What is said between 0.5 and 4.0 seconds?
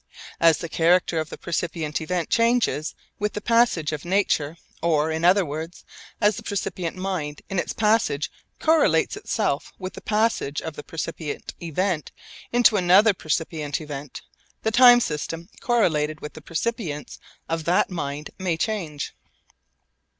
the character of the percipient event changes with the passage